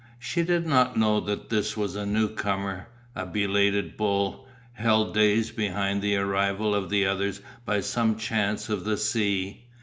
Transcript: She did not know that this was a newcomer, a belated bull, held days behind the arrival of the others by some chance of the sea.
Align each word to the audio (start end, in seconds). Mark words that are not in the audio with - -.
She 0.17 0.41
did 0.41 0.65
not 0.65 0.97
know 0.97 1.19
that 1.19 1.49
this 1.49 1.77
was 1.77 1.95
a 1.95 2.07
newcomer, 2.07 2.87
a 3.15 3.23
belated 3.23 3.97
bull, 3.97 4.47
held 4.73 5.13
days 5.13 5.51
behind 5.51 6.01
the 6.01 6.15
arrival 6.15 6.73
of 6.73 6.89
the 6.89 7.05
others 7.05 7.39
by 7.65 7.81
some 7.81 8.15
chance 8.17 8.67
of 8.67 8.83
the 8.83 8.97
sea. 8.97 9.65